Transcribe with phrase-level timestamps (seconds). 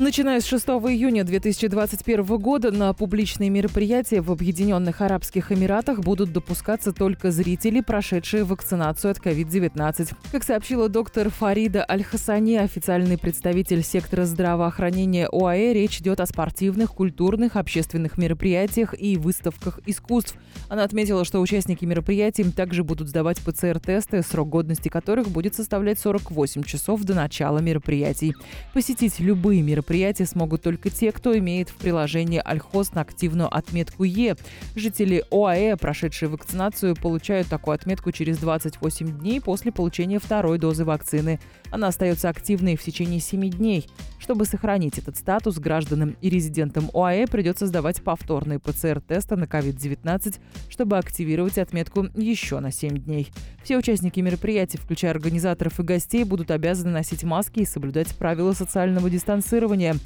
[0.00, 6.92] Начиная с 6 июня 2021 года на публичные мероприятия в Объединенных Арабских Эмиратах будут допускаться
[6.92, 10.12] только зрители, прошедшие вакцинацию от COVID-19.
[10.32, 17.54] Как сообщила доктор Фарида Аль-Хасани, официальный представитель сектора здравоохранения ОАЭ, речь идет о спортивных, культурных,
[17.54, 20.34] общественных мероприятиях и выставках искусств.
[20.68, 26.64] Она отметила, что участники мероприятий также будут сдавать ПЦР-тесты, срок годности которых будет составлять 48
[26.64, 28.34] часов до начала мероприятий.
[28.72, 34.04] Посетить любые мероприятия мероприятия смогут только те, кто имеет в приложении Альхоз на активную отметку
[34.04, 34.34] Е.
[34.74, 41.38] Жители ОАЭ, прошедшие вакцинацию, получают такую отметку через 28 дней после получения второй дозы вакцины.
[41.70, 43.86] Она остается активной в течение 7 дней.
[44.24, 50.36] Чтобы сохранить этот статус, гражданам и резидентам ОАЭ придется сдавать повторные ПЦР-тесты на COVID-19,
[50.70, 53.30] чтобы активировать отметку еще на 7 дней.
[53.62, 59.10] Все участники мероприятий, включая организаторов и гостей, будут обязаны носить маски и соблюдать правила социального
[59.10, 59.96] дистанцирования.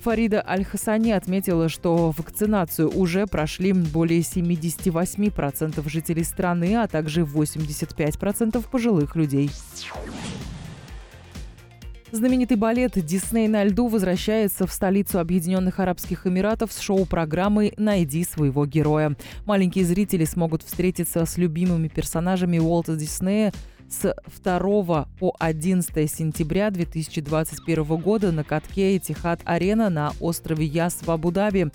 [0.00, 9.16] Фарида Аль-Хасани отметила, что вакцинацию уже прошли более 78% жителей страны, а также 85% пожилых
[9.16, 9.50] людей.
[12.10, 18.64] Знаменитый балет «Дисней на льду» возвращается в столицу Объединенных Арабских Эмиратов с шоу-программой «Найди своего
[18.64, 19.14] героя».
[19.44, 23.52] Маленькие зрители смогут встретиться с любимыми персонажами Уолта Диснея
[23.90, 31.10] с 2 по 11 сентября 2021 года на катке Этихад Арена на острове Яс в
[31.10, 31.68] Абу-Даби.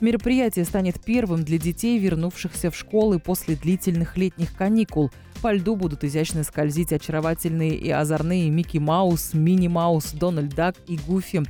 [0.00, 5.10] Мероприятие станет первым для детей, вернувшихся в школы после длительных летних каникул.
[5.44, 10.96] По льду будут изящно скользить очаровательные и озорные Микки Маус, Мини Маус, Дональд Дак и
[10.96, 11.42] Гуфи.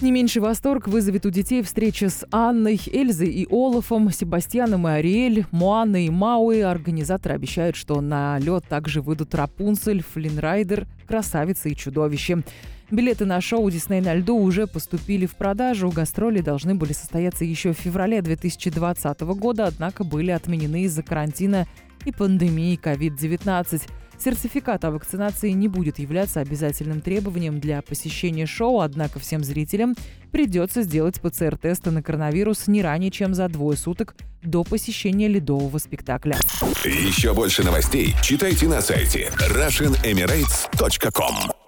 [0.00, 5.46] Не меньший восторг вызовет у детей встреча с Анной, Эльзой и Олафом, Себастьяном и Ариэль,
[5.50, 6.60] Моанной и Мауи.
[6.60, 12.44] Организаторы обещают, что на лед также выйдут Рапунцель, Флин Райдер, Красавица и Чудовище.
[12.92, 15.90] Билеты на шоу «Дисней на льду» уже поступили в продажу.
[15.90, 21.66] Гастроли должны были состояться еще в феврале 2020 года, однако были отменены из-за карантина
[22.04, 23.82] и пандемии COVID-19.
[24.18, 29.94] Сертификат о вакцинации не будет являться обязательным требованием для посещения шоу, однако всем зрителям
[30.30, 36.36] придется сделать ПЦР-тесты на коронавирус не ранее, чем за двое суток до посещения ледового спектакля.
[36.84, 41.59] Еще больше новостей читайте на сайте RussianEmirates.com